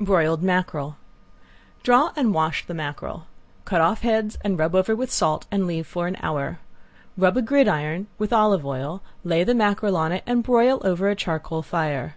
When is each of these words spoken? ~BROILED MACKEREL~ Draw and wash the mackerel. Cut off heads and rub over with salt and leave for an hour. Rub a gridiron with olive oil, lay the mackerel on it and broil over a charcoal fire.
~BROILED 0.00 0.42
MACKEREL~ 0.42 0.96
Draw 1.82 2.10
and 2.16 2.32
wash 2.32 2.64
the 2.64 2.72
mackerel. 2.72 3.26
Cut 3.66 3.82
off 3.82 4.00
heads 4.00 4.38
and 4.40 4.58
rub 4.58 4.74
over 4.74 4.96
with 4.96 5.10
salt 5.12 5.46
and 5.50 5.66
leave 5.66 5.86
for 5.86 6.06
an 6.06 6.16
hour. 6.22 6.60
Rub 7.18 7.36
a 7.36 7.42
gridiron 7.42 8.06
with 8.16 8.32
olive 8.32 8.64
oil, 8.64 9.02
lay 9.22 9.44
the 9.44 9.54
mackerel 9.54 9.98
on 9.98 10.12
it 10.12 10.22
and 10.26 10.42
broil 10.42 10.80
over 10.82 11.10
a 11.10 11.14
charcoal 11.14 11.60
fire. 11.60 12.16